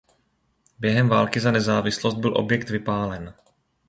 [0.79, 3.33] Během války za nezávislost byl objekt vypálen.